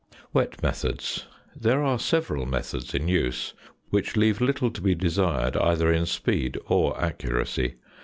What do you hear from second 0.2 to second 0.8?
WET